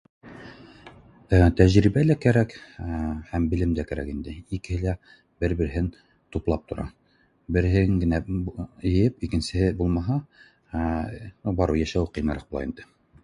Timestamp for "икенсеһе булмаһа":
9.29-10.17